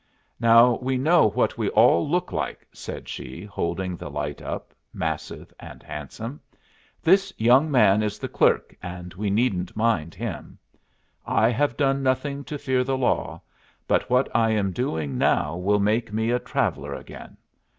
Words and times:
"Now 0.39 0.79
we 0.81 0.97
know 0.97 1.29
what 1.29 1.59
we 1.59 1.69
all 1.69 2.09
look 2.09 2.31
like," 2.31 2.65
said 2.73 3.07
she, 3.07 3.43
holding 3.45 3.95
the 3.95 4.09
light 4.09 4.41
up, 4.41 4.73
massive 4.91 5.53
and 5.59 5.83
handsome. 5.83 6.41
"This 7.03 7.31
young 7.37 7.69
man 7.69 8.01
is 8.01 8.17
the 8.17 8.27
clerk, 8.27 8.75
and 8.81 9.13
we 9.13 9.29
needn't 9.29 9.75
mind 9.77 10.15
him. 10.15 10.57
I 11.23 11.49
have 11.49 11.77
done 11.77 12.01
nothing 12.01 12.43
to 12.45 12.57
fear 12.57 12.83
the 12.83 12.97
law, 12.97 13.43
but 13.87 14.09
what 14.09 14.27
I 14.35 14.49
am 14.49 14.71
doing 14.71 15.19
now 15.19 15.55
will 15.55 15.79
make 15.79 16.11
me 16.11 16.31
a 16.31 16.39
traveller 16.39 16.95
again. 16.95 17.37